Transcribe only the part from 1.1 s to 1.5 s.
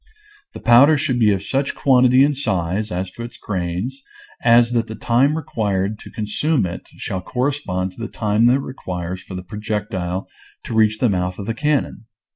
be of